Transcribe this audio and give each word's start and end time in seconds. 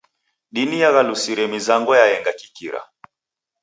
Dini 0.53 0.75
yaghalusire 0.83 1.45
mizango 1.47 1.91
yaenga 1.99 2.29
ya 2.31 2.37
kikira. 2.39 2.81